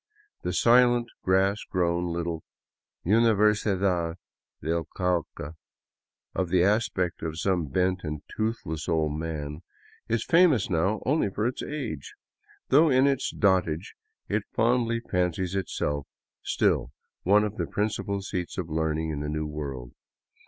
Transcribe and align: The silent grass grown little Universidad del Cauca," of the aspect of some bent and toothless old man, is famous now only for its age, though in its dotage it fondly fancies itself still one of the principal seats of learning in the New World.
The 0.41 0.51
silent 0.51 1.09
grass 1.21 1.59
grown 1.69 2.11
little 2.11 2.43
Universidad 3.05 4.15
del 4.59 4.87
Cauca," 4.97 5.53
of 6.33 6.49
the 6.49 6.63
aspect 6.63 7.21
of 7.21 7.37
some 7.39 7.67
bent 7.67 8.03
and 8.03 8.23
toothless 8.35 8.89
old 8.89 9.13
man, 9.19 9.61
is 10.07 10.25
famous 10.25 10.71
now 10.71 11.03
only 11.05 11.29
for 11.29 11.45
its 11.45 11.61
age, 11.61 12.15
though 12.69 12.89
in 12.89 13.05
its 13.05 13.29
dotage 13.31 13.93
it 14.27 14.41
fondly 14.55 15.01
fancies 15.01 15.53
itself 15.53 16.07
still 16.41 16.89
one 17.21 17.43
of 17.43 17.57
the 17.57 17.67
principal 17.67 18.23
seats 18.23 18.57
of 18.57 18.69
learning 18.71 19.11
in 19.11 19.19
the 19.19 19.29
New 19.29 19.45
World. 19.45 19.93